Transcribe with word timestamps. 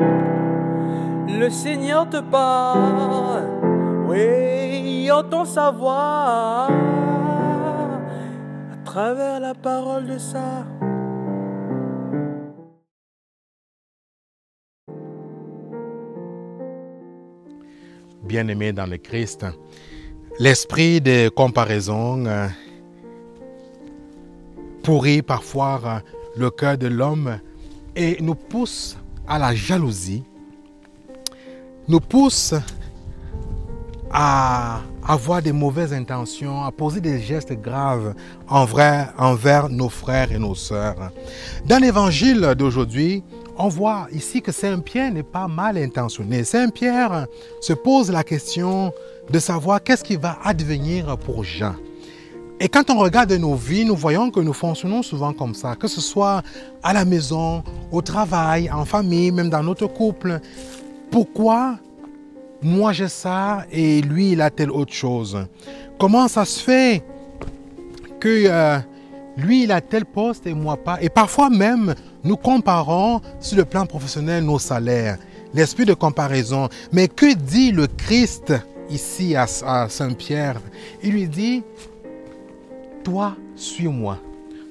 Le 0.00 1.48
Seigneur 1.48 2.08
te 2.08 2.20
parle, 2.20 3.44
oui, 4.06 5.10
entend 5.10 5.44
sa 5.44 5.70
voix 5.70 6.68
à 8.72 8.76
travers 8.84 9.40
la 9.40 9.54
parole 9.54 10.06
de 10.06 10.18
ça. 10.18 10.66
Bien-aimé 18.22 18.72
dans 18.72 18.86
le 18.86 18.98
Christ, 18.98 19.44
l'esprit 20.38 21.00
de 21.00 21.28
comparaison 21.30 22.26
euh, 22.26 22.46
pourrit 24.82 25.22
parfois 25.22 25.80
euh, 25.84 25.98
le 26.36 26.50
cœur 26.50 26.78
de 26.78 26.86
l'homme 26.86 27.40
et 27.96 28.18
nous 28.20 28.36
pousse 28.36 28.96
à 29.30 29.38
la 29.38 29.54
jalousie, 29.54 30.24
nous 31.86 32.00
pousse 32.00 32.52
à 34.10 34.80
avoir 35.06 35.40
des 35.40 35.52
mauvaises 35.52 35.92
intentions, 35.92 36.64
à 36.64 36.72
poser 36.72 37.00
des 37.00 37.20
gestes 37.20 37.52
graves 37.52 38.14
envers, 38.48 39.14
envers 39.16 39.68
nos 39.68 39.88
frères 39.88 40.32
et 40.32 40.38
nos 40.38 40.56
sœurs. 40.56 41.12
Dans 41.64 41.78
l'évangile 41.78 42.54
d'aujourd'hui, 42.58 43.22
on 43.56 43.68
voit 43.68 44.08
ici 44.12 44.42
que 44.42 44.50
Saint 44.50 44.80
Pierre 44.80 45.12
n'est 45.12 45.22
pas 45.22 45.46
mal 45.46 45.78
intentionné. 45.78 46.42
Saint 46.42 46.70
Pierre 46.70 47.28
se 47.60 47.72
pose 47.72 48.10
la 48.10 48.24
question 48.24 48.92
de 49.30 49.38
savoir 49.38 49.80
qu'est-ce 49.80 50.02
qui 50.02 50.16
va 50.16 50.38
advenir 50.42 51.16
pour 51.18 51.44
Jean. 51.44 51.76
Et 52.62 52.68
quand 52.68 52.90
on 52.90 52.98
regarde 52.98 53.32
nos 53.32 53.54
vies, 53.54 53.86
nous 53.86 53.96
voyons 53.96 54.30
que 54.30 54.38
nous 54.38 54.52
fonctionnons 54.52 55.02
souvent 55.02 55.32
comme 55.32 55.54
ça, 55.54 55.76
que 55.76 55.88
ce 55.88 56.02
soit 56.02 56.42
à 56.82 56.92
la 56.92 57.06
maison, 57.06 57.64
au 57.90 58.02
travail, 58.02 58.70
en 58.70 58.84
famille, 58.84 59.32
même 59.32 59.48
dans 59.48 59.62
notre 59.62 59.86
couple. 59.86 60.40
Pourquoi 61.10 61.78
moi 62.62 62.92
j'ai 62.92 63.08
ça 63.08 63.64
et 63.72 64.02
lui 64.02 64.32
il 64.32 64.42
a 64.42 64.50
telle 64.50 64.70
autre 64.70 64.92
chose? 64.92 65.38
Comment 65.98 66.28
ça 66.28 66.44
se 66.44 66.62
fait 66.62 67.02
que 68.20 68.44
euh, 68.46 68.78
lui 69.38 69.62
il 69.62 69.72
a 69.72 69.80
tel 69.80 70.04
poste 70.04 70.46
et 70.46 70.52
moi 70.52 70.76
pas? 70.76 70.98
Et 71.00 71.08
parfois 71.08 71.48
même 71.48 71.94
nous 72.24 72.36
comparons 72.36 73.22
sur 73.40 73.56
le 73.56 73.64
plan 73.64 73.86
professionnel 73.86 74.44
nos 74.44 74.58
salaires, 74.58 75.16
l'esprit 75.54 75.86
de 75.86 75.94
comparaison. 75.94 76.68
Mais 76.92 77.08
que 77.08 77.34
dit 77.34 77.72
le 77.72 77.86
Christ 77.86 78.52
ici 78.90 79.34
à, 79.34 79.46
Saint-Pierre? 79.88 80.60
Il 81.02 81.12
lui 81.12 81.26
dit, 81.26 81.62
toi, 83.02 83.36
suis-moi. 83.56 84.18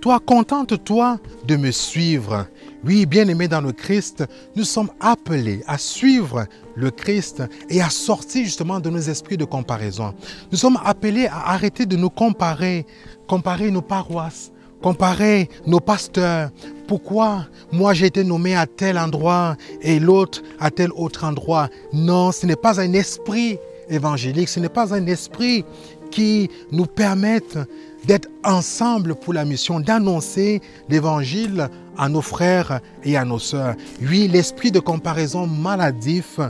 Toi, 0.00 0.18
contente-toi 0.18 1.20
de 1.46 1.56
me 1.56 1.70
suivre. 1.70 2.46
Oui, 2.84 3.06
bien-aimés 3.06 3.46
dans 3.46 3.60
le 3.60 3.70
Christ, 3.70 4.24
nous 4.56 4.64
sommes 4.64 4.90
appelés 4.98 5.62
à 5.68 5.78
suivre 5.78 6.46
le 6.74 6.90
Christ 6.90 7.44
et 7.68 7.80
à 7.80 7.88
sortir 7.88 8.44
justement 8.44 8.80
de 8.80 8.90
nos 8.90 8.98
esprits 8.98 9.36
de 9.36 9.44
comparaison. 9.44 10.12
Nous 10.50 10.58
sommes 10.58 10.78
appelés 10.84 11.26
à 11.26 11.52
arrêter 11.52 11.86
de 11.86 11.96
nous 11.96 12.10
comparer, 12.10 12.84
comparer 13.28 13.70
nos 13.70 13.82
paroisses, 13.82 14.50
comparer 14.82 15.48
nos 15.68 15.78
pasteurs. 15.78 16.50
Pourquoi 16.88 17.46
moi 17.70 17.94
j'ai 17.94 18.06
été 18.06 18.24
nommé 18.24 18.56
à 18.56 18.66
tel 18.66 18.98
endroit 18.98 19.56
et 19.80 20.00
l'autre 20.00 20.42
à 20.58 20.72
tel 20.72 20.90
autre 20.96 21.24
endroit? 21.24 21.68
Non, 21.92 22.32
ce 22.32 22.44
n'est 22.46 22.56
pas 22.56 22.80
un 22.80 22.92
esprit 22.92 23.58
évangélique, 23.92 24.48
ce 24.48 24.60
n'est 24.60 24.68
pas 24.68 24.94
un 24.94 25.06
esprit 25.06 25.64
qui 26.10 26.50
nous 26.70 26.86
permette 26.86 27.58
d'être 28.04 28.28
ensemble 28.44 29.14
pour 29.14 29.32
la 29.32 29.44
mission, 29.44 29.80
d'annoncer 29.80 30.60
l'évangile 30.88 31.68
à 31.96 32.08
nos 32.08 32.22
frères 32.22 32.80
et 33.04 33.16
à 33.16 33.24
nos 33.24 33.38
sœurs. 33.38 33.76
Oui, 34.00 34.28
l'esprit 34.28 34.72
de 34.72 34.80
comparaison 34.80 35.46
maladif 35.46 36.40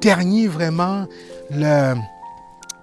ternit 0.00 0.46
vraiment. 0.46 1.06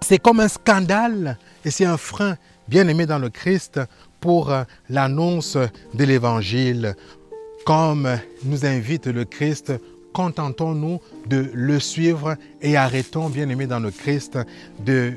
C'est 0.02 0.20
comme 0.20 0.40
un 0.40 0.47
scandale 0.47 1.38
et 1.66 1.72
c'est 1.72 1.85
un 1.85 1.97
frein 1.97 2.35
bien 2.68 2.88
aimé 2.88 3.06
dans 3.06 3.20
le 3.20 3.30
Christ 3.30 3.80
pour 4.20 4.53
l'annonce 4.90 5.58
de 5.94 6.03
l'évangile. 6.03 6.96
Comme 7.66 8.09
nous 8.44 8.66
invite 8.66 9.08
le 9.08 9.25
Christ, 9.25 9.74
contentons-nous 10.13 11.00
de 11.28 11.50
le 11.53 11.79
suivre 11.79 12.35
et 12.62 12.78
arrêtons, 12.78 13.29
bien 13.29 13.50
aimé 13.50 13.68
dans 13.68 13.79
le 13.79 13.91
Christ, 13.91 14.38
de 14.85 15.13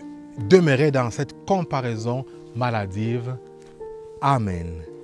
demeurer 0.48 0.90
dans 0.90 1.10
cette 1.10 1.34
comparaison 1.46 2.24
maladive. 2.54 3.36
Amen. 4.20 4.95